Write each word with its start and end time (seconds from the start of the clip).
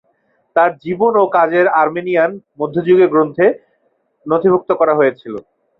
তার 0.55 0.71
জীবন 0.83 1.11
এবং 1.15 1.27
কাজের 1.31 1.65
আর্মেনিয়ান 1.81 2.31
মধ্যযুগীয় 2.59 3.09
গ্রন্থে 3.13 3.45
নথিভুক্ত 4.25 4.69
করা 4.79 4.93
হয়েছিল। 4.95 5.33